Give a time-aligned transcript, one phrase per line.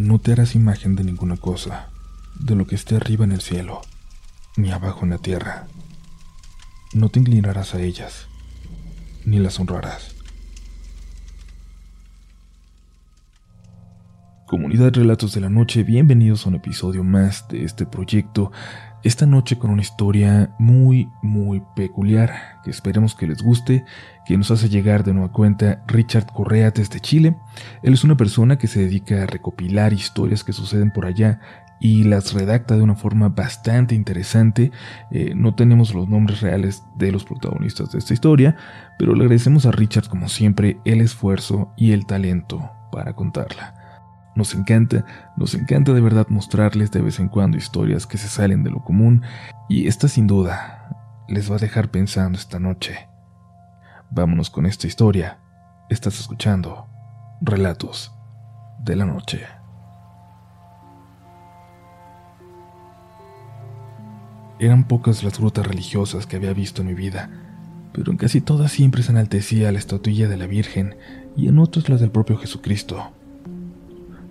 [0.00, 1.90] no te harás imagen de ninguna cosa,
[2.38, 3.82] de lo que esté arriba en el cielo,
[4.56, 5.66] ni abajo en la tierra.
[6.94, 8.26] No te inclinarás a ellas,
[9.26, 10.14] ni las honrarás.
[14.46, 18.52] Comunidad Relatos de la Noche, bienvenidos a un episodio más de este proyecto.
[19.02, 23.86] Esta noche con una historia muy, muy peculiar, que esperemos que les guste,
[24.26, 27.34] que nos hace llegar de nueva cuenta Richard Correa desde Chile.
[27.82, 31.40] Él es una persona que se dedica a recopilar historias que suceden por allá
[31.80, 34.70] y las redacta de una forma bastante interesante.
[35.10, 38.54] Eh, no tenemos los nombres reales de los protagonistas de esta historia,
[38.98, 43.79] pero le agradecemos a Richard como siempre el esfuerzo y el talento para contarla.
[44.36, 45.04] Nos encanta,
[45.36, 48.82] nos encanta de verdad mostrarles de vez en cuando historias que se salen de lo
[48.84, 49.22] común
[49.68, 50.96] y esta sin duda
[51.28, 53.08] les va a dejar pensando esta noche.
[54.10, 55.38] Vámonos con esta historia.
[55.88, 56.86] Estás escuchando
[57.40, 58.12] Relatos
[58.82, 59.46] de la Noche.
[64.58, 67.30] Eran pocas las grutas religiosas que había visto en mi vida,
[67.92, 70.96] pero en casi todas siempre se enaltecía la estatuilla de la Virgen
[71.36, 73.12] y en otras las del propio Jesucristo.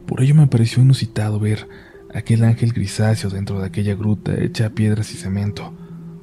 [0.10, 1.68] Por ello me pareció inusitado ver
[2.12, 5.72] aquel ángel grisáceo dentro de aquella gruta hecha a piedras y cemento,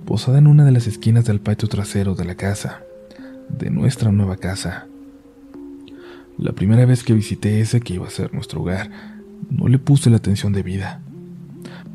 [0.04, 2.80] posada en una de las esquinas del patio trasero de la casa,
[3.48, 4.88] de nuestra nueva casa.
[6.36, 8.90] La primera vez que visité ese que iba a ser nuestro hogar,
[9.50, 11.00] no le puse la atención debida.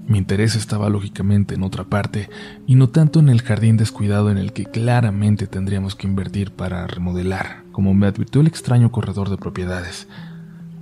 [0.07, 2.29] Mi interés estaba lógicamente en otra parte
[2.67, 6.87] y no tanto en el jardín descuidado en el que claramente tendríamos que invertir para
[6.87, 10.07] remodelar, como me advirtió el extraño corredor de propiedades,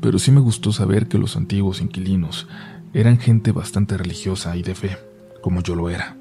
[0.02, 2.48] pero sí me gustó saber que los antiguos inquilinos
[2.94, 4.98] eran gente bastante religiosa y de fe,
[5.42, 6.16] como yo lo era.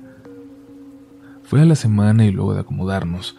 [1.44, 3.36] Fue a la semana y luego de acomodarnos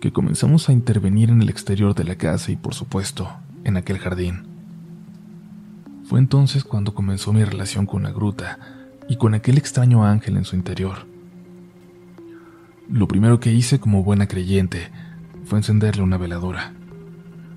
[0.00, 3.28] que comenzamos a intervenir en el exterior de la casa y por supuesto
[3.64, 4.46] en aquel jardín.
[6.04, 8.58] Fue entonces cuando comenzó mi relación con la gruta
[9.08, 11.06] y con aquel extraño ángel en su interior.
[12.88, 14.90] Lo primero que hice como buena creyente
[15.44, 16.72] fue encenderle una veladora.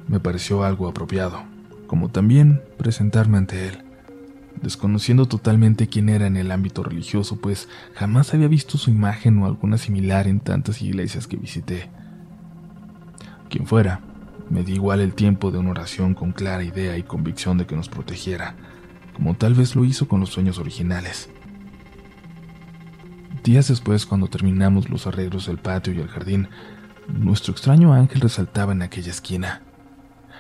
[0.07, 1.54] Me pareció algo apropiado
[1.95, 3.78] como también presentarme ante él,
[4.61, 9.45] desconociendo totalmente quién era en el ámbito religioso, pues jamás había visto su imagen o
[9.45, 11.89] alguna similar en tantas iglesias que visité.
[13.50, 14.01] Quien fuera,
[14.50, 17.78] me di igual el tiempo de una oración con clara idea y convicción de que
[17.78, 18.57] nos protegiera,
[19.13, 21.29] como tal vez lo hizo con los sueños originales.
[23.41, 26.50] Días después, cuando terminamos los arreglos del patio y el jardín,
[27.07, 29.62] nuestro extraño ángel resaltaba en aquella esquina.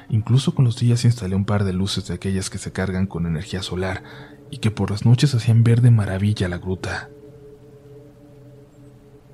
[0.09, 3.25] Incluso con los días instalé un par de luces de aquellas que se cargan con
[3.25, 4.03] energía solar
[4.51, 7.09] y que por las noches hacían ver de maravilla la gruta.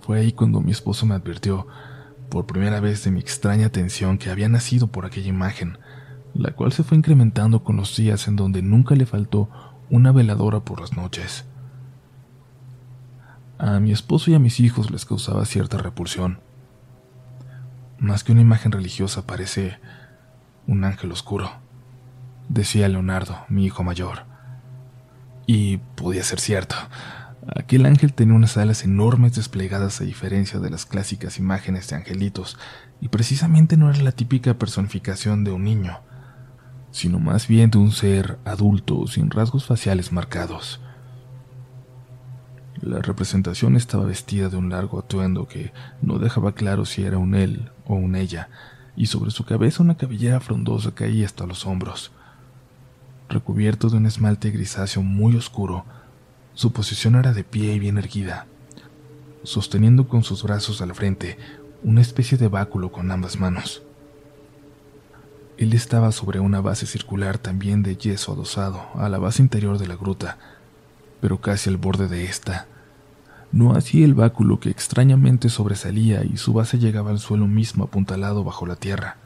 [0.02, 1.68] Fue ahí cuando mi esposo me advirtió,
[2.30, 5.78] por primera vez, de mi extraña atención que había nacido por aquella imagen,
[6.34, 9.50] la cual se fue incrementando con los días en donde nunca le faltó
[9.90, 11.46] una veladora por las noches.
[13.58, 16.40] A mi esposo y a mis hijos les causaba cierta repulsión.
[18.00, 19.78] Más que una imagen religiosa parece
[20.68, 21.52] un ángel oscuro,
[22.50, 24.26] decía Leonardo, mi hijo mayor.
[25.48, 26.76] Y podía ser cierto.
[27.56, 32.58] Aquel ángel tenía unas alas enormes desplegadas a diferencia de las clásicas imágenes de angelitos,
[33.00, 36.02] y precisamente no era la típica personificación de un niño,
[36.92, 40.82] sino más bien de un ser adulto sin rasgos faciales marcados.
[42.80, 47.36] La representación estaba vestida de un largo atuendo que no dejaba claro si era un
[47.36, 48.50] él o un ella,
[48.96, 52.12] y sobre su cabeza una cabellera frondosa caía hasta los hombros.
[53.30, 55.86] Recubierto de un esmalte grisáceo muy oscuro,
[56.54, 58.46] su posición era de pie y bien erguida,
[59.44, 61.38] sosteniendo con sus brazos al frente
[61.84, 63.84] una especie de báculo con ambas manos.
[65.58, 69.88] Él estaba sobre una base circular también de yeso adosado a la base interior de
[69.88, 70.38] la gruta,
[71.22, 72.68] pero casi al borde de esta
[73.52, 78.46] no así el báculo que extrañamente sobresalía y su base llegaba al suelo mismo apuntalado
[78.46, 79.18] bajo la tierra.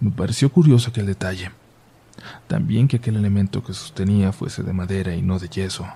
[0.00, 1.50] Me pareció curioso aquel detalle.
[2.46, 5.86] También que aquel elemento que sostenía fuese de madera y no de yeso,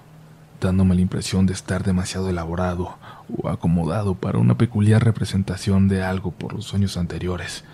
[0.61, 2.99] dándome la impresión de estar demasiado elaborado
[3.35, 7.65] o acomodado para una peculiar representación de algo por los sueños anteriores.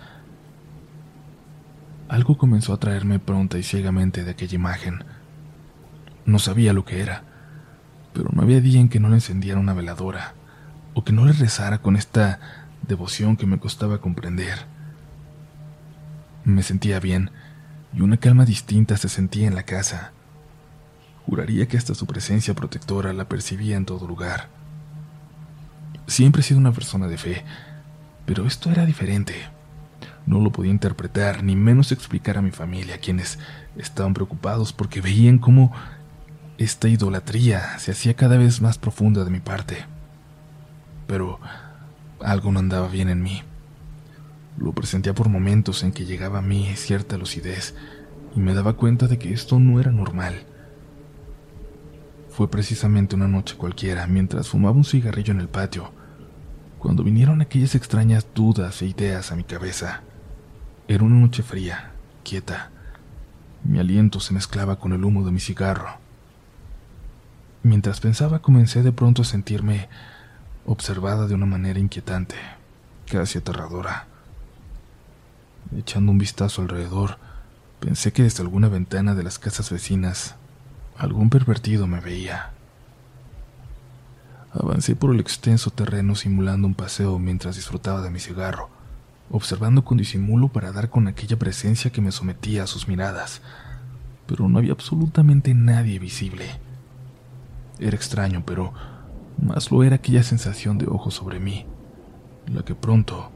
[2.07, 5.03] Algo comenzó a traerme pronta y ciegamente de aquella imagen.
[6.25, 7.23] No sabía lo que era
[8.17, 10.33] pero no había día en que no le encendiera una veladora,
[10.95, 12.39] o que no le rezara con esta
[12.87, 14.65] devoción que me costaba comprender.
[16.43, 17.29] Me sentía bien,
[17.93, 20.13] y una calma distinta se sentía en la casa.
[21.27, 24.49] Juraría que hasta su presencia protectora la percibía en todo lugar.
[26.07, 27.45] Siempre he sido una persona de fe,
[28.25, 29.35] pero esto era diferente.
[30.25, 33.37] No lo podía interpretar, ni menos explicar a mi familia, quienes
[33.77, 35.71] estaban preocupados porque veían cómo
[36.57, 39.85] esta idolatría se hacía cada vez más profunda de mi parte.
[41.05, 41.39] Pero
[42.19, 43.43] algo no andaba bien en mí.
[44.57, 47.75] Lo presentía por momentos en que llegaba a mí cierta lucidez
[48.35, 50.45] y me daba cuenta de que esto no era normal.
[52.29, 55.91] Fue precisamente una noche cualquiera, mientras fumaba un cigarrillo en el patio,
[56.79, 60.01] cuando vinieron aquellas extrañas dudas e ideas a mi cabeza.
[60.87, 61.91] Era una noche fría,
[62.23, 62.71] quieta.
[63.63, 66.06] Mi aliento se mezclaba con el humo de mi cigarro.
[67.67, 69.89] Mientras pensaba comencé de pronto a sentirme
[70.65, 72.37] observada de una manera inquietante,
[73.11, 74.07] casi aterradora.
[75.77, 77.17] Echando un vistazo alrededor,
[77.81, 80.35] pensé que desde alguna ventana de las casas vecinas
[80.97, 82.51] algún pervertido me veía.
[84.53, 88.69] Avancé por el extenso terreno simulando un paseo mientras disfrutaba de mi cigarro
[89.29, 93.41] observando con disimulo para dar con aquella presencia que me sometía a sus miradas,
[94.25, 96.65] pero no había absolutamente nadie visible.
[97.79, 98.73] Era extraño, pero
[99.41, 101.65] más lo era aquella sensación de ojos sobre mí,
[102.47, 103.31] la que pronto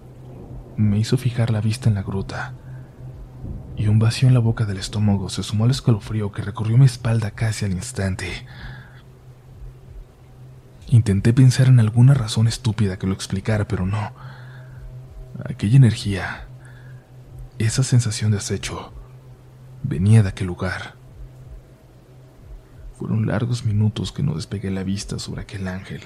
[0.78, 2.54] me hizo fijar la vista en la gruta,
[3.78, 6.86] y un vacío en la boca del estómago se sumó al escalofrío que recorrió mi
[6.86, 8.46] espalda casi al instante.
[10.88, 14.12] Intenté pensar en alguna razón estúpida que lo explicara, pero no.
[15.46, 16.48] Aquella energía,
[17.60, 18.92] esa sensación de acecho,
[19.84, 21.01] venía de aquel lugar.
[23.02, 26.02] Fueron largos minutos que no despegué la vista sobre aquel ángel,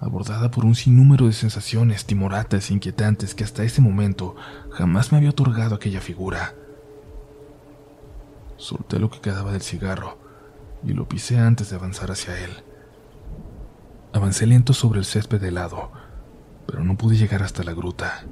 [0.00, 4.34] abordada por un sinnúmero de sensaciones timoratas e inquietantes que hasta ese momento
[4.72, 6.52] jamás me había otorgado aquella figura.
[8.56, 10.18] Solté lo que quedaba del cigarro
[10.82, 12.50] y lo pisé antes de avanzar hacia él.
[14.12, 15.92] Avancé lento sobre el césped helado,
[16.66, 18.24] pero no pude llegar hasta la gruta.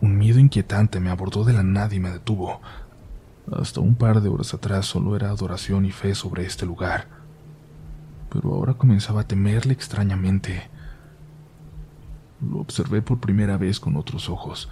[0.00, 2.62] Un miedo inquietante me abordó de la nada y me detuvo.
[3.52, 7.08] Hasta un par de horas atrás solo era adoración y fe sobre este lugar.
[8.30, 10.70] Pero ahora comenzaba a temerle extrañamente.
[12.40, 14.68] Lo observé por primera vez con otros ojos,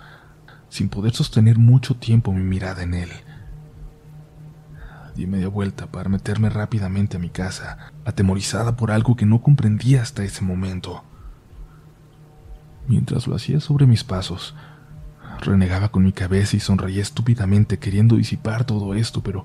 [0.68, 3.10] sin poder sostener mucho tiempo mi mirada en él.
[5.16, 10.02] Di media vuelta para meterme rápidamente a mi casa, atemorizada por algo que no comprendía
[10.02, 11.02] hasta ese momento.
[12.86, 14.54] Mientras lo hacía sobre mis pasos,
[15.40, 19.44] Renegaba con mi cabeza y sonreía estúpidamente queriendo disipar todo esto, pero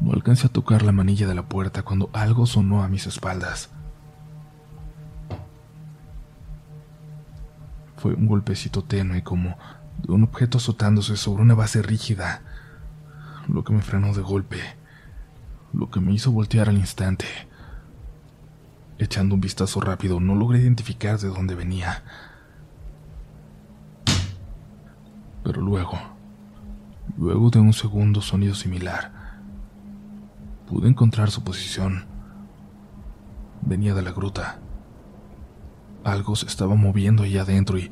[0.00, 3.70] no alcancé a tocar la manilla de la puerta cuando algo sonó a mis espaldas.
[7.96, 9.58] Fue un golpecito tenue como
[10.02, 12.42] de un objeto azotándose sobre una base rígida,
[13.48, 14.60] lo que me frenó de golpe,
[15.72, 17.26] lo que me hizo voltear al instante.
[18.98, 22.02] Echando un vistazo rápido, no logré identificar de dónde venía.
[25.48, 25.98] Pero luego,
[27.16, 29.40] luego de un segundo sonido similar,
[30.66, 32.04] pude encontrar su posición.
[33.62, 34.58] Venía de la gruta.
[36.04, 37.90] Algo se estaba moviendo ahí adentro y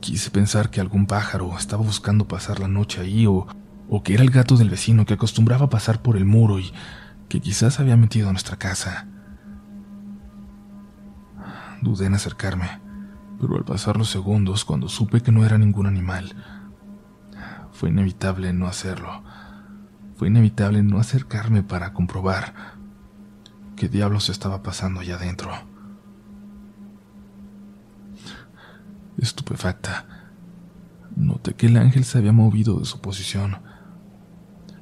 [0.00, 3.46] quise pensar que algún pájaro estaba buscando pasar la noche ahí o,
[3.90, 6.72] o que era el gato del vecino que acostumbraba pasar por el muro y
[7.28, 9.06] que quizás había metido a nuestra casa.
[11.82, 12.80] Dudé en acercarme,
[13.38, 16.34] pero al pasar los segundos, cuando supe que no era ningún animal,
[17.76, 19.22] fue inevitable no hacerlo.
[20.16, 22.54] Fue inevitable no acercarme para comprobar
[23.76, 25.50] qué diablos estaba pasando allá adentro.
[29.18, 30.06] Estupefacta,
[31.16, 33.58] noté que el ángel se había movido de su posición,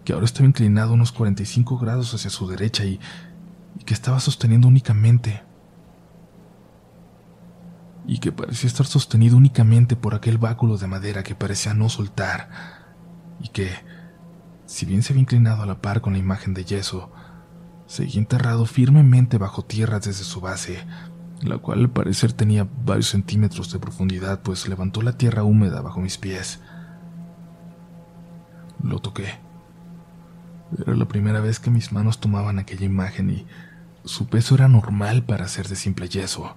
[0.04, 3.00] que ahora estaba inclinado unos 45 grados hacia su derecha y,
[3.78, 5.42] y que estaba sosteniendo únicamente
[8.06, 12.83] y que parecía estar sostenido únicamente por aquel báculo de madera que parecía no soltar
[13.44, 13.70] y que,
[14.64, 17.12] si bien se había inclinado a la par con la imagen de yeso,
[17.86, 20.84] seguía enterrado firmemente bajo tierra desde su base,
[21.42, 26.00] la cual al parecer tenía varios centímetros de profundidad, pues levantó la tierra húmeda bajo
[26.00, 26.60] mis pies.
[28.82, 29.38] Lo toqué.
[30.78, 33.46] Era la primera vez que mis manos tomaban aquella imagen y
[34.06, 36.56] su peso era normal para ser de simple yeso.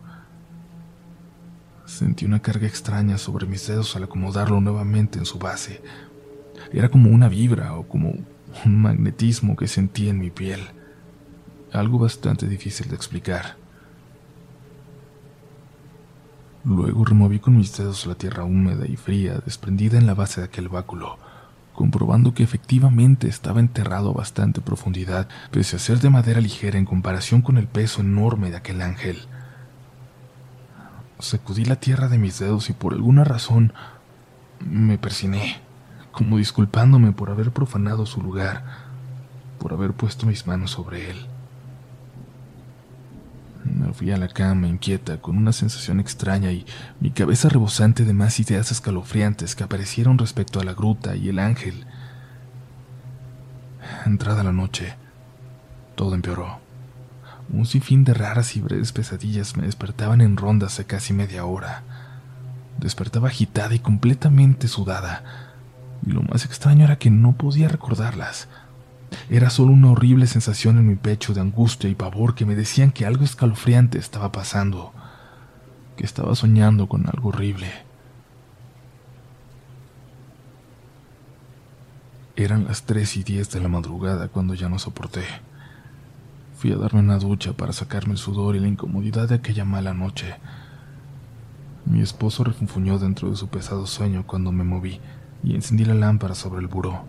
[1.86, 5.82] Sentí una carga extraña sobre mis dedos al acomodarlo nuevamente en su base,
[6.71, 8.13] era como una vibra o como
[8.65, 10.61] un magnetismo que sentía en mi piel.
[11.71, 13.55] Algo bastante difícil de explicar.
[16.63, 20.47] Luego removí con mis dedos la tierra húmeda y fría desprendida en la base de
[20.47, 21.17] aquel báculo,
[21.73, 26.85] comprobando que efectivamente estaba enterrado a bastante profundidad, pese a ser de madera ligera en
[26.85, 29.17] comparación con el peso enorme de aquel ángel.
[31.19, 33.73] Sacudí la tierra de mis dedos y por alguna razón
[34.59, 35.61] Me persiné,
[36.17, 38.63] como disculpándome por haber profanado su lugar,
[39.59, 41.27] por haber puesto mis manos sobre él.
[43.63, 46.65] Me fui a la cama inquieta, con una sensación extraña y
[47.00, 51.38] mi cabeza rebosante de más ideas escalofriantes que aparecieron respecto a la gruta y el
[51.38, 51.86] ángel.
[54.07, 54.95] Entrada la noche,
[55.93, 56.57] todo empeoró.
[57.53, 61.83] Un sinfín de raras y breves pesadillas me despertaban en rondas de casi media hora.
[62.79, 65.47] Despertaba agitada y completamente sudada,
[66.06, 68.48] y lo más extraño era que no podía recordarlas.
[69.30, 72.92] Era solo una horrible sensación en mi pecho de angustia y pavor que me decían
[72.92, 74.94] que algo escalofriante estaba pasando,
[75.96, 77.72] que estaba soñando con algo horrible.
[82.36, 85.24] Eran las tres y diez de la madrugada cuando ya no soporté.
[86.58, 89.94] Fui a darme una ducha para sacarme el sudor y la incomodidad de aquella mala
[89.94, 90.36] noche.
[91.86, 95.00] Mi esposo refunfuñó dentro de su pesado sueño cuando me moví
[95.44, 97.03] y encendí la lámpara sobre el buró.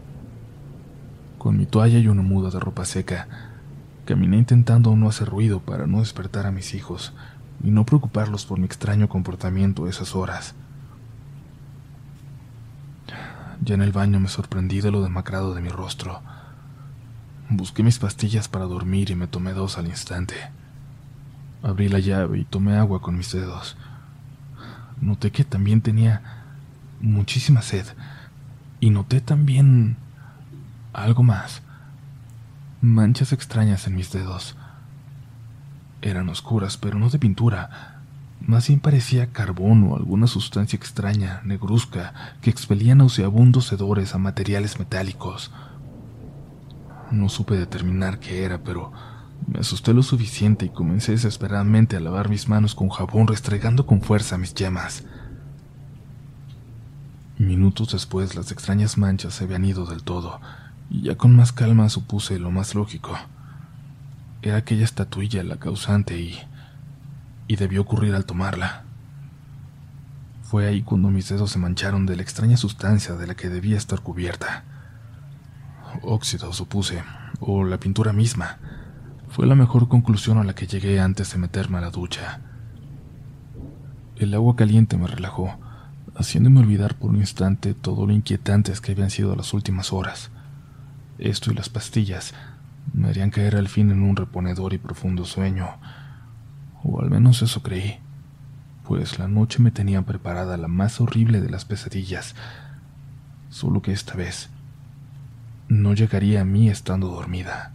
[1.38, 3.28] Con mi toalla y una muda de ropa seca,
[4.04, 7.12] caminé intentando no hacer ruido para no despertar a mis hijos
[7.62, 10.54] y no preocuparlos por mi extraño comportamiento a esas horas.
[13.60, 16.22] Ya en el baño me sorprendí de lo demacrado de mi rostro.
[17.50, 20.34] Busqué mis pastillas para dormir y me tomé dos al instante.
[21.62, 23.76] Abrí la llave y tomé agua con mis dedos.
[25.00, 26.44] Noté que también tenía
[27.00, 27.86] muchísima sed
[28.80, 29.96] y noté también
[30.92, 31.62] algo más.
[32.80, 34.56] Manchas extrañas en mis dedos.
[36.00, 38.00] Eran oscuras, pero no de pintura.
[38.40, 44.78] Más bien parecía carbón o alguna sustancia extraña, negruzca, que expelía nauseabundos hedores a materiales
[44.78, 45.50] metálicos.
[47.10, 48.92] No supe determinar qué era, pero
[49.46, 54.02] me asusté lo suficiente y comencé desesperadamente a lavar mis manos con jabón restregando con
[54.02, 55.04] fuerza mis yemas.
[57.38, 60.40] Minutos después las extrañas manchas se habían ido del todo,
[60.90, 63.16] y ya con más calma supuse lo más lógico.
[64.42, 66.36] Era aquella estatuilla la causante y...
[67.46, 68.82] y debió ocurrir al tomarla.
[70.42, 73.76] Fue ahí cuando mis dedos se mancharon de la extraña sustancia de la que debía
[73.76, 74.64] estar cubierta.
[76.02, 77.04] Óxido, supuse,
[77.38, 78.58] o la pintura misma.
[79.28, 82.40] Fue la mejor conclusión a la que llegué antes de meterme a la ducha.
[84.16, 85.56] El agua caliente me relajó,
[86.18, 90.30] haciéndome olvidar por un instante todo lo inquietantes que habían sido las últimas horas.
[91.18, 92.34] Esto y las pastillas
[92.92, 95.68] me harían caer al fin en un reponedor y profundo sueño,
[96.82, 97.98] o al menos eso creí,
[98.84, 102.34] pues la noche me tenía preparada la más horrible de las pesadillas,
[103.48, 104.50] solo que esta vez
[105.68, 107.72] no llegaría a mí estando dormida.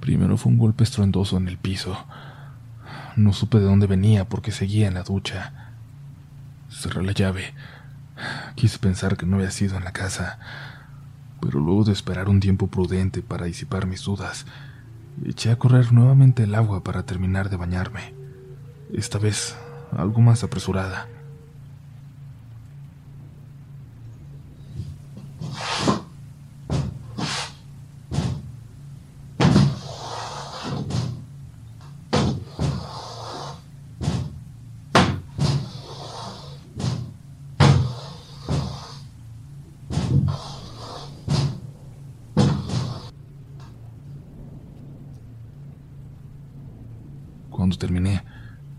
[0.00, 2.06] Primero fue un golpe estruendoso en el piso.
[3.18, 5.72] No supe de dónde venía porque seguía en la ducha.
[6.70, 7.52] Cerré la llave.
[8.54, 10.38] Quise pensar que no había sido en la casa,
[11.40, 14.46] pero luego de esperar un tiempo prudente para disipar mis dudas,
[15.24, 18.14] eché a correr nuevamente el agua para terminar de bañarme,
[18.92, 19.56] esta vez
[19.96, 21.08] algo más apresurada.
[47.68, 48.24] Cuando terminé,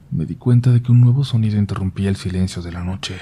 [0.09, 3.19] me di cuenta de que un nuevo sonido interrumpía el silencio de la noche.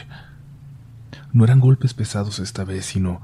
[1.34, 3.20] No eran golpes pesados esta vez, sino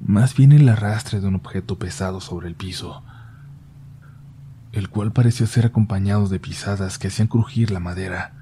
[0.00, 3.02] más bien el arrastre de un objeto pesado sobre el piso,
[4.70, 8.32] el cual parecía ser acompañado de pisadas que hacían crujir la madera.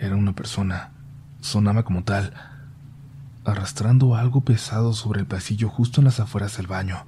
[0.00, 0.92] Era una persona,
[1.42, 2.32] sonaba como tal,
[3.44, 7.04] arrastrando algo pesado sobre el pasillo justo en las afueras del baño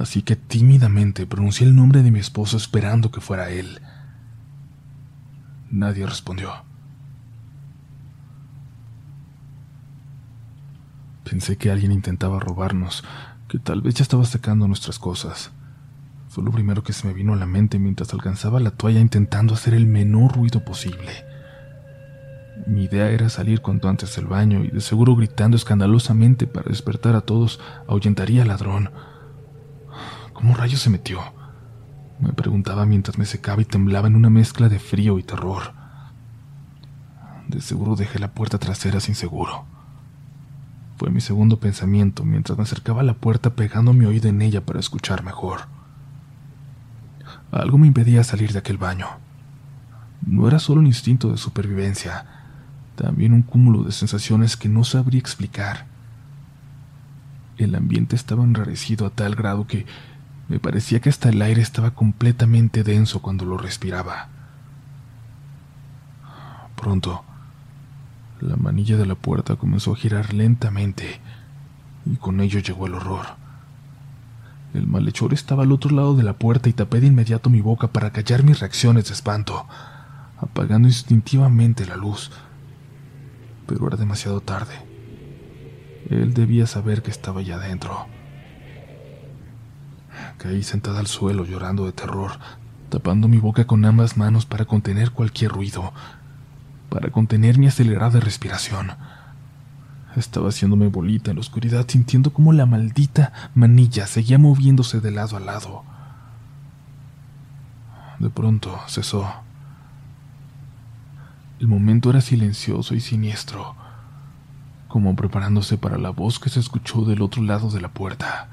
[0.00, 3.80] así que tímidamente pronuncié el nombre de mi esposo esperando que fuera él.
[5.70, 6.52] Nadie respondió.
[11.24, 13.04] Pensé que alguien intentaba robarnos,
[13.48, 15.50] que tal vez ya estaba sacando nuestras cosas.
[16.28, 19.54] Fue lo primero que se me vino a la mente mientras alcanzaba la toalla intentando
[19.54, 21.12] hacer el menor ruido posible.
[22.66, 27.16] Mi idea era salir cuanto antes del baño y de seguro gritando escandalosamente para despertar
[27.16, 28.90] a todos ahuyentaría al ladrón
[30.42, 31.20] ¿Cómo rayos se metió?
[32.18, 35.72] Me preguntaba mientras me secaba y temblaba en una mezcla de frío y terror.
[37.46, 39.64] De seguro dejé la puerta trasera sin seguro.
[40.96, 44.66] Fue mi segundo pensamiento mientras me acercaba a la puerta pegando mi oído en ella
[44.66, 45.60] para escuchar mejor.
[47.52, 49.06] Algo me impedía salir de aquel baño.
[50.26, 52.26] No era solo un instinto de supervivencia,
[52.96, 55.86] también un cúmulo de sensaciones que no sabría explicar.
[57.58, 59.86] El ambiente estaba enrarecido a tal grado que
[60.48, 64.28] me parecía que hasta el aire estaba completamente denso cuando lo respiraba.
[66.76, 67.22] Pronto,
[68.40, 71.20] la manilla de la puerta comenzó a girar lentamente
[72.04, 73.26] y con ello llegó el horror.
[74.74, 77.88] El malhechor estaba al otro lado de la puerta y tapé de inmediato mi boca
[77.88, 79.66] para callar mis reacciones de espanto,
[80.38, 82.30] apagando instintivamente la luz.
[83.66, 84.74] Pero era demasiado tarde.
[86.08, 88.06] Él debía saber que estaba ya adentro.
[90.42, 92.32] Caí sentada al suelo llorando de terror,
[92.88, 95.92] tapando mi boca con ambas manos para contener cualquier ruido,
[96.88, 98.90] para contener mi acelerada respiración.
[100.16, 105.36] Estaba haciéndome bolita en la oscuridad, sintiendo como la maldita manilla seguía moviéndose de lado
[105.36, 105.84] a lado.
[108.18, 109.32] De pronto cesó.
[111.60, 113.76] El momento era silencioso y siniestro,
[114.88, 118.48] como preparándose para la voz que se escuchó del otro lado de la puerta.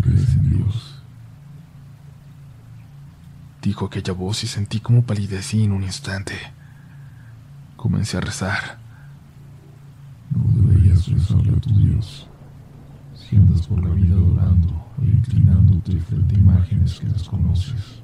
[0.00, 1.02] ¿Crees en Dios?
[3.64, 6.34] Dijo aquella voz y sentí como palidecí en un instante.
[7.76, 8.76] Comencé a rezar.
[10.30, 12.26] No deberías rezarle a tu Dios.
[13.14, 18.02] Si andas por la vida adorando e inclinándote frente a imágenes que desconoces.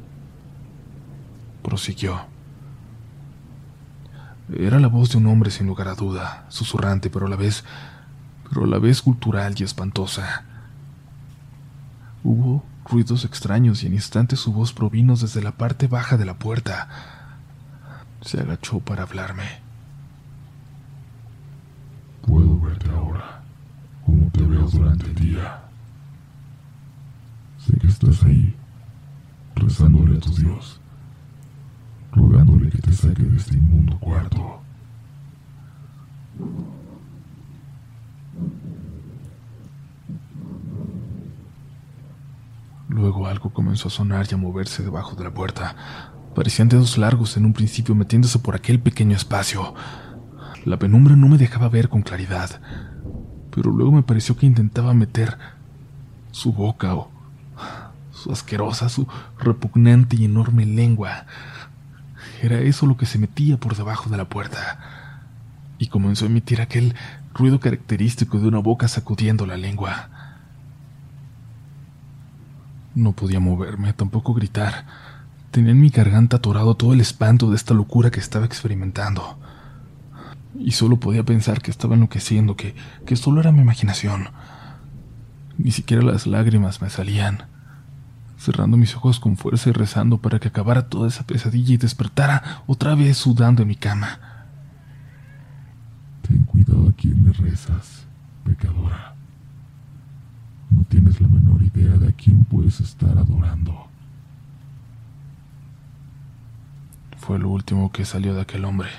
[1.62, 2.22] Prosiguió.
[4.56, 7.64] Era la voz de un hombre sin lugar a duda, susurrante, pero a la vez,
[8.48, 10.42] pero a la vez cultural y espantosa.
[12.24, 16.34] Hubo ruidos extraños y en instantes su voz provino desde la parte baja de la
[16.34, 16.88] puerta.
[18.20, 19.44] Se agachó para hablarme.
[22.26, 23.42] Puedo verte ahora,
[24.04, 25.62] como te veo durante el día.
[27.58, 28.54] Sé que estás ahí,
[29.54, 30.80] rezándole a tu Dios,
[32.12, 34.60] rogándole que te saque de este inmundo cuarto.
[42.90, 45.76] Luego algo comenzó a sonar y a moverse debajo de la puerta.
[46.34, 49.74] Parecían dedos largos en un principio metiéndose por aquel pequeño espacio.
[50.64, 52.60] La penumbra no me dejaba ver con claridad,
[53.50, 55.38] pero luego me pareció que intentaba meter
[56.30, 57.10] su boca o
[58.12, 59.06] su asquerosa, su
[59.38, 61.26] repugnante y enorme lengua.
[62.42, 65.38] Era eso lo que se metía por debajo de la puerta,
[65.78, 66.94] y comenzó a emitir aquel
[67.34, 70.19] ruido característico de una boca sacudiendo la lengua.
[73.00, 74.84] No podía moverme, tampoco gritar.
[75.52, 79.38] Tenía en mi garganta atorado todo el espanto de esta locura que estaba experimentando.
[80.58, 82.74] Y solo podía pensar que estaba enloqueciendo, que,
[83.06, 84.28] que solo era mi imaginación.
[85.56, 87.44] Ni siquiera las lágrimas me salían.
[88.36, 92.64] Cerrando mis ojos con fuerza y rezando para que acabara toda esa pesadilla y despertara
[92.66, 94.20] otra vez sudando en mi cama.
[96.20, 98.04] Ten cuidado a quien le rezas,
[98.44, 99.14] pecadora.
[100.68, 101.28] No tienes la
[101.88, 103.86] de quién puedes estar adorando.
[107.18, 108.90] Fue lo último que salió de aquel hombre,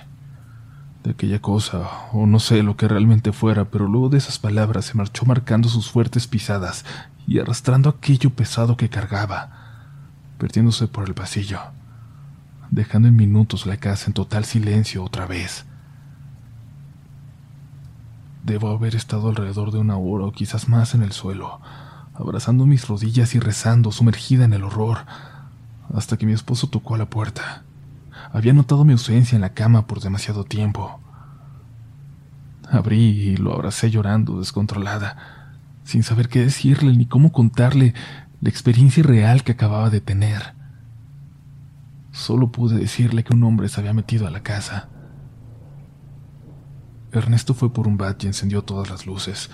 [1.04, 4.86] de aquella cosa, o no sé lo que realmente fuera, pero luego de esas palabras
[4.86, 6.86] se marchó marcando sus fuertes pisadas
[7.28, 9.50] y arrastrando aquello pesado que cargaba,
[10.38, 11.60] perdiéndose por el pasillo,
[12.70, 15.66] dejando en minutos la casa en total silencio otra vez.
[18.44, 21.60] Debo haber estado alrededor de una hora o quizás más en el suelo,
[22.22, 25.00] abrazando mis rodillas y rezando, sumergida en el horror,
[25.94, 27.64] hasta que mi esposo tocó a la puerta.
[28.32, 31.00] Había notado mi ausencia en la cama por demasiado tiempo.
[32.70, 35.52] Abrí y lo abracé llorando, descontrolada,
[35.84, 37.94] sin saber qué decirle ni cómo contarle
[38.40, 40.54] la experiencia irreal que acababa de tener.
[42.12, 44.90] Solo pude decirle que un hombre se había metido a la casa.
[47.12, 49.50] Ernesto fue por un bat y encendió todas las luces,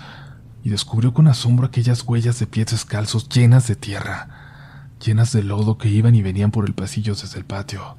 [0.62, 5.78] y descubrió con asombro aquellas huellas de pies descalzos llenas de tierra, llenas de lodo
[5.78, 7.96] que iban y venían por el pasillo desde el patio.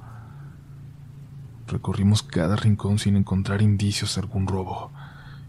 [1.67, 4.91] Recorrimos cada rincón sin encontrar indicios de algún robo.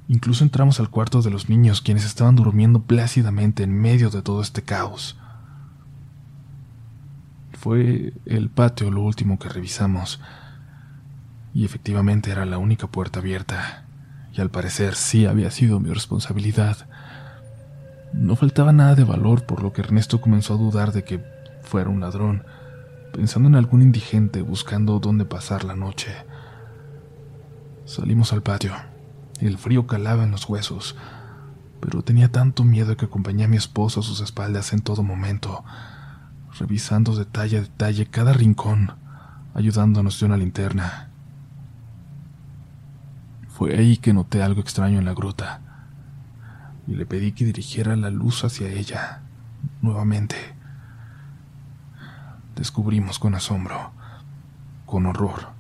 [0.08, 4.42] Incluso entramos al cuarto de los niños, quienes estaban durmiendo plácidamente en medio de todo
[4.42, 5.16] este caos.
[7.52, 10.20] Fue el patio lo último que revisamos,
[11.54, 13.79] y efectivamente era la única puerta abierta,
[14.32, 16.88] y al parecer sí había sido mi responsabilidad.
[18.12, 21.22] No faltaba nada de valor, por lo que Ernesto comenzó a dudar de que
[21.62, 22.44] fuera un ladrón
[23.12, 26.14] pensando en algún indigente buscando dónde pasar la noche.
[27.84, 28.72] Salimos al patio.
[29.40, 30.96] El frío calaba en los huesos,
[31.80, 35.64] pero tenía tanto miedo que acompañé a mi esposo a sus espaldas en todo momento,
[36.58, 38.92] revisando detalle a detalle cada rincón,
[39.54, 41.09] ayudándonos de una linterna.
[43.60, 45.60] Fue ahí que noté algo extraño en la gruta
[46.86, 49.20] y le pedí que dirigiera la luz hacia ella
[49.82, 50.34] nuevamente.
[52.56, 53.90] Descubrimos con asombro,
[54.86, 55.50] con horror,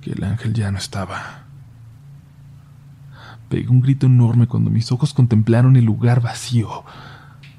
[0.00, 1.44] que el ángel ya no estaba.
[3.48, 6.82] Pegué un grito enorme cuando mis ojos contemplaron el lugar vacío.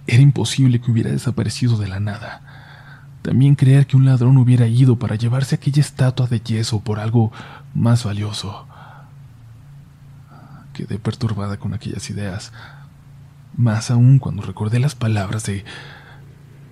[0.06, 2.42] Era imposible que hubiera desaparecido de la nada.
[3.22, 7.32] También creer que un ladrón hubiera ido para llevarse aquella estatua de yeso por algo
[7.74, 8.68] más valioso.
[10.74, 12.52] Quedé perturbada con aquellas ideas,
[13.56, 15.64] más aún cuando recordé las palabras de,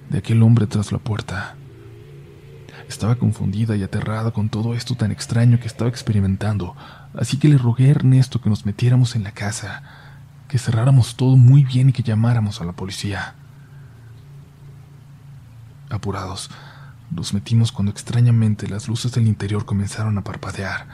[0.09, 1.55] de aquel hombre tras la puerta.
[2.89, 6.75] Estaba confundida y aterrada con todo esto tan extraño que estaba experimentando,
[7.13, 9.83] así que le rogué a Ernesto que nos metiéramos en la casa,
[10.47, 13.35] que cerráramos todo muy bien y que llamáramos a la policía.
[15.89, 16.49] Apurados,
[17.11, 20.87] nos metimos cuando extrañamente las luces del interior comenzaron a parpadear.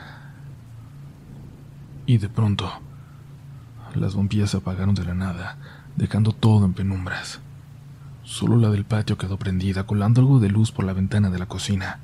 [2.06, 2.72] Y de pronto,
[3.98, 5.58] las bombillas se apagaron de la nada,
[5.96, 7.40] dejando todo en penumbras.
[8.24, 11.46] Solo la del patio quedó prendida, colando algo de luz por la ventana de la
[11.46, 12.00] cocina.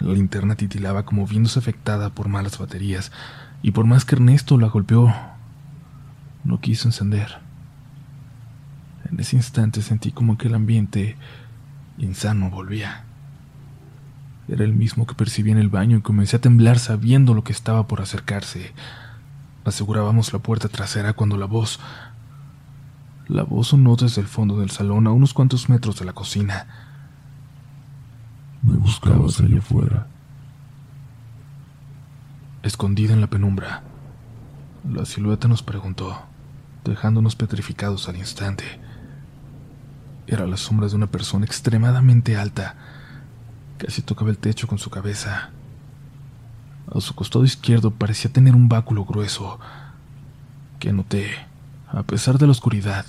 [0.00, 3.12] La linterna titilaba como viéndose afectada por malas baterías,
[3.62, 5.14] y por más que Ernesto la golpeó,
[6.44, 7.38] no quiso encender.
[9.10, 11.16] En ese instante sentí como que el ambiente
[11.98, 13.04] insano volvía.
[14.48, 17.52] Era el mismo que percibí en el baño y comencé a temblar sabiendo lo que
[17.52, 18.72] estaba por acercarse.
[19.64, 21.80] Asegurábamos la puerta trasera cuando la voz...
[23.26, 26.66] La voz sonó desde el fondo del salón a unos cuantos metros de la cocina.
[28.62, 30.06] Me buscabas allá afuera.
[32.62, 33.82] Escondida en la penumbra,
[34.90, 36.18] la silueta nos preguntó,
[36.84, 38.64] dejándonos petrificados al instante.
[40.26, 42.74] Era la sombra de una persona extremadamente alta.
[43.78, 45.50] Casi tocaba el techo con su cabeza.
[46.94, 49.58] A su costado izquierdo parecía tener un báculo grueso,
[50.78, 51.26] que noté,
[51.88, 53.04] a pesar de la oscuridad,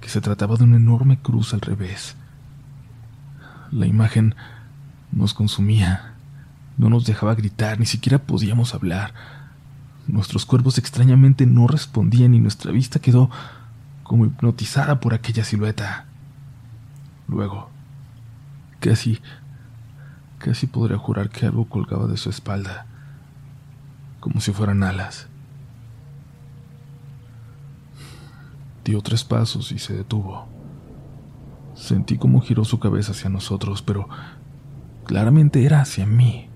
[0.00, 2.16] que se trataba de una enorme cruz al revés.
[3.70, 4.34] La imagen
[5.12, 6.14] nos consumía,
[6.78, 9.12] no nos dejaba gritar, ni siquiera podíamos hablar.
[10.06, 13.30] Nuestros cuerpos extrañamente no respondían y nuestra vista quedó
[14.04, 16.06] como hipnotizada por aquella silueta.
[17.28, 17.68] Luego,
[18.80, 19.20] casi
[20.40, 22.86] Casi podría jurar que algo colgaba de su espalda,
[24.20, 25.28] como si fueran alas.
[28.84, 30.48] Dio tres pasos y se detuvo.
[31.74, 34.08] Sentí cómo giró su cabeza hacia nosotros, pero
[35.04, 36.48] claramente era hacia mí.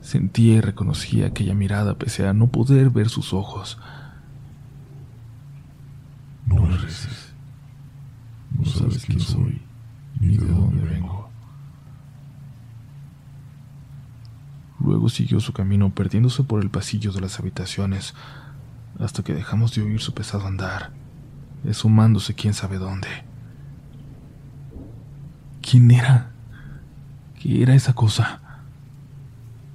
[0.00, 3.78] Sentía y reconocía aquella mirada pese a no poder ver sus ojos.
[6.46, 7.34] No me reces.
[8.58, 9.60] No sabes quién soy
[10.20, 11.23] ni de dónde vengo.
[14.84, 18.14] Luego siguió su camino perdiéndose por el pasillo de las habitaciones,
[19.00, 20.92] hasta que dejamos de oír su pesado andar,
[21.64, 23.08] esfumándose quién sabe dónde.
[25.62, 26.32] ¿Quién era?
[27.40, 28.40] ¿Qué era esa cosa?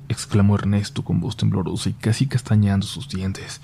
[0.08, 3.62] exclamó Ernesto con voz temblorosa y casi castañando sus dientes.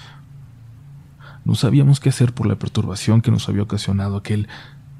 [1.43, 4.47] No sabíamos qué hacer por la perturbación que nos había ocasionado aquel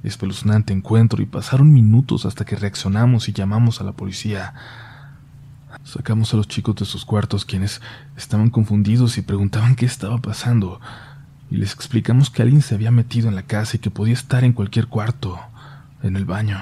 [0.03, 4.53] espeluznante encuentro y pasaron minutos hasta que reaccionamos y llamamos a la policía.
[5.85, 7.79] Sacamos a los chicos de sus cuartos, quienes
[8.17, 10.81] estaban confundidos y preguntaban qué estaba pasando,
[11.51, 14.43] y les explicamos que alguien se había metido en la casa y que podía estar
[14.43, 15.39] en cualquier cuarto,
[16.01, 16.57] en el baño.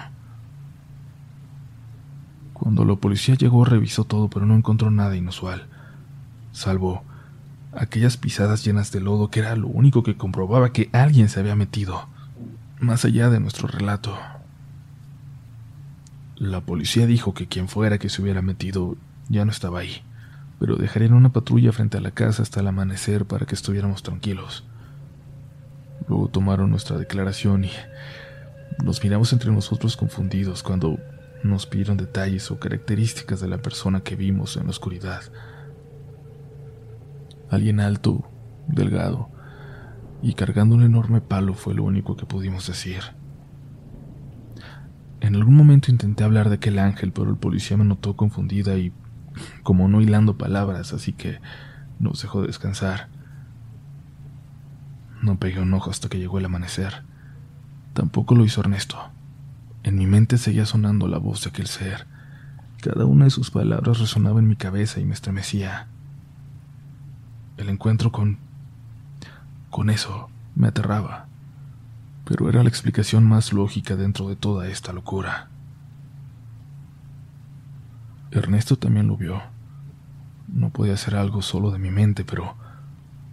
[2.51, 5.67] Cuando la policía llegó revisó todo, pero no encontró nada inusual,
[6.51, 7.03] salvo
[7.71, 11.55] aquellas pisadas llenas de lodo que era lo único que comprobaba que alguien se había
[11.55, 12.07] metido,
[12.77, 14.19] más allá de nuestro relato.
[16.35, 18.97] La policía dijo que quien fuera que se hubiera metido
[19.29, 20.03] ya no estaba ahí,
[20.59, 24.65] pero dejarían una patrulla frente a la casa hasta el amanecer para que estuviéramos tranquilos.
[26.07, 27.71] Luego tomaron nuestra declaración y
[28.83, 30.99] nos miramos entre nosotros confundidos cuando
[31.43, 35.21] nos pidieron detalles o características de la persona que vimos en la oscuridad.
[37.49, 38.27] Alguien alto,
[38.67, 39.29] delgado
[40.21, 43.01] y cargando un enorme palo fue lo único que pudimos decir.
[45.19, 48.91] En algún momento intenté hablar de aquel ángel, pero el policía me notó confundida y
[49.63, 51.39] como no hilando palabras, así que
[51.99, 53.09] nos dejó descansar.
[55.21, 57.03] No pegué un ojo hasta que llegó el amanecer.
[57.93, 58.97] Tampoco lo hizo Ernesto.
[59.83, 62.07] En mi mente seguía sonando la voz de aquel ser.
[62.81, 65.87] Cada una de sus palabras resonaba en mi cabeza y me estremecía.
[67.57, 68.39] El encuentro con...
[69.69, 71.27] con eso me aterraba.
[72.25, 75.49] pero era la explicación más lógica dentro de toda esta locura.
[78.33, 79.41] Ernesto también lo vio.
[80.47, 82.55] No podía ser algo solo de mi mente, pero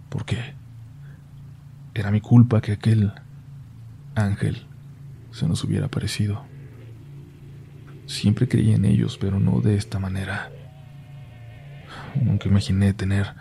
[0.09, 0.53] ¿por qué?
[1.93, 3.11] Era mi culpa que aquel
[4.15, 4.65] ángel
[5.31, 6.43] se nos hubiera aparecido.
[8.05, 10.51] Siempre creí en ellos, pero no de esta manera.
[12.21, 13.33] Nunca imaginé tener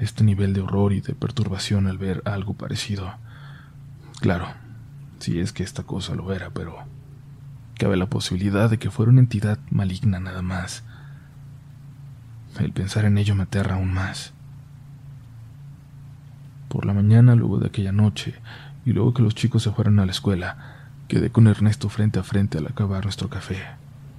[0.00, 3.14] este nivel de horror y de perturbación al ver algo parecido.
[4.20, 4.48] Claro,
[5.18, 6.76] si es que esta cosa lo era, pero
[7.78, 10.84] cabe la posibilidad de que fuera una entidad maligna nada más.
[12.58, 14.34] El pensar en ello me aterra aún más.
[16.68, 18.34] Por la mañana, luego de aquella noche,
[18.84, 22.24] y luego que los chicos se fueron a la escuela, quedé con Ernesto frente a
[22.24, 23.62] frente al acabar nuestro café,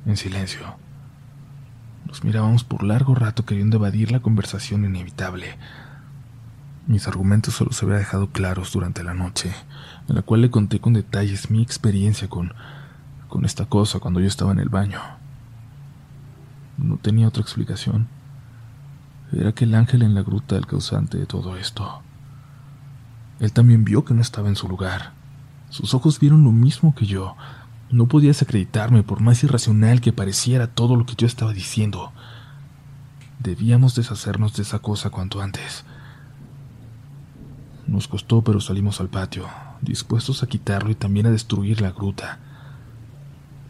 [0.05, 0.61] en silencio.
[2.07, 5.57] Nos mirábamos por largo rato queriendo evadir la conversación inevitable.
[6.87, 9.53] Mis argumentos solo se habían dejado claros durante la noche,
[10.07, 12.53] en la cual le conté con detalles mi experiencia con,
[13.29, 14.99] con esta cosa cuando yo estaba en el baño.
[16.77, 18.07] No tenía otra explicación.
[19.31, 22.01] Era que el ángel en la gruta el causante de todo esto.
[23.39, 25.13] Él también vio que no estaba en su lugar.
[25.69, 27.35] Sus ojos vieron lo mismo que yo.
[27.91, 32.11] No podía desacreditarme por más irracional que pareciera todo lo que yo estaba diciendo.
[33.39, 35.85] Debíamos deshacernos de esa cosa cuanto antes.
[37.87, 39.47] Nos costó, pero salimos al patio,
[39.81, 42.39] dispuestos a quitarlo y también a destruir la gruta.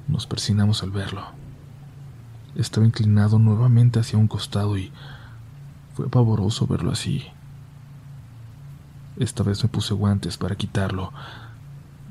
[0.09, 1.23] Nos persinamos al verlo.
[2.55, 4.91] Estaba inclinado nuevamente hacia un costado y
[5.93, 7.23] fue pavoroso verlo así.
[9.17, 11.13] Esta vez me puse guantes para quitarlo,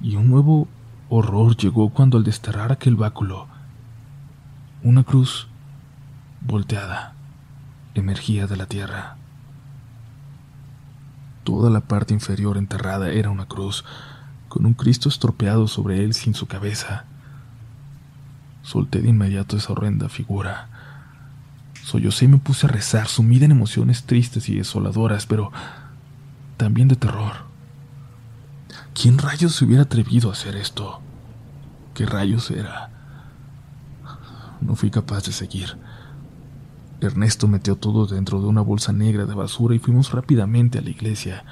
[0.01, 0.69] y un nuevo
[1.09, 3.47] horror llegó cuando al desterrar aquel báculo,
[4.83, 5.49] una cruz
[6.41, 7.15] volteada
[7.95, 9.17] emergía de la tierra.
[11.45, 13.85] Toda la parte inferior enterrada era una cruz,
[14.49, 17.07] con un Cristo estropeado sobre él sin su cabeza.
[18.69, 20.69] Solté de inmediato esa horrenda figura.
[21.85, 25.51] Sollocé y me puse a rezar, sumida en emociones tristes y desoladoras, pero
[26.59, 27.33] también de terror.
[28.93, 31.01] ¿Quién rayos se hubiera atrevido a hacer esto?
[31.95, 32.91] ¿Qué rayos era?
[34.61, 35.79] No fui capaz de seguir.
[37.01, 40.91] Ernesto metió todo dentro de una bolsa negra de basura y fuimos rápidamente a la
[40.91, 41.43] iglesia.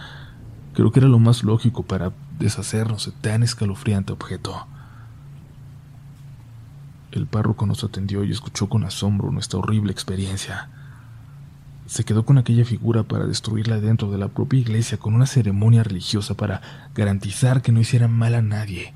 [0.75, 4.67] Creo que era lo más lógico para deshacernos de tan escalofriante objeto.
[7.17, 10.69] El párroco nos atendió y escuchó con asombro nuestra horrible experiencia
[11.87, 15.85] se quedó con aquella figura para destruirla dentro de la propia iglesia con una ceremonia
[15.85, 16.61] religiosa para
[16.95, 18.93] garantizar que no hiciera mal a nadie,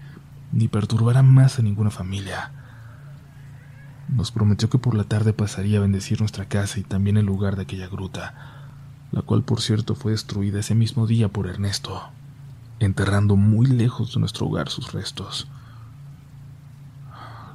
[0.53, 2.51] ni perturbara más a ninguna familia.
[4.09, 7.55] Nos prometió que por la tarde pasaría a bendecir nuestra casa y también el lugar
[7.55, 8.35] de aquella gruta,
[9.13, 12.11] la cual por cierto fue destruida ese mismo día por Ernesto,
[12.81, 15.47] enterrando muy lejos de nuestro hogar sus restos.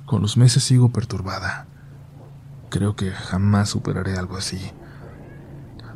[0.06, 1.68] Con los meses sigo perturbada.
[2.70, 4.72] Creo que jamás superaré algo así.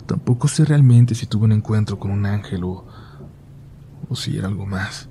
[0.08, 2.88] Tampoco sé realmente si tuve un encuentro con un ángel o,
[4.10, 5.10] o si era algo más.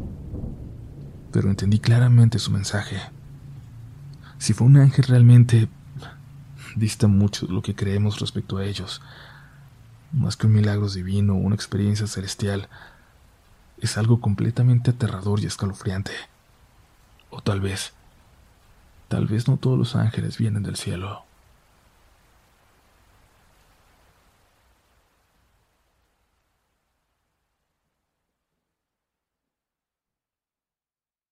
[1.31, 2.97] Pero entendí claramente su mensaje.
[4.39, 5.69] Si fue un ángel realmente
[6.75, 9.01] dista mucho de lo que creemos respecto a ellos.
[10.13, 12.69] Más que un milagro divino o una experiencia celestial,
[13.81, 16.13] es algo completamente aterrador y escalofriante.
[17.31, 17.93] O tal vez,
[19.09, 21.28] tal vez no todos los ángeles vienen del cielo.